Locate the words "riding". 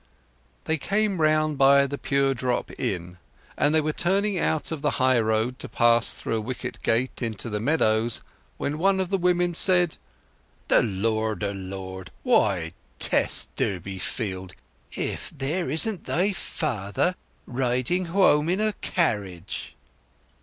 17.45-18.07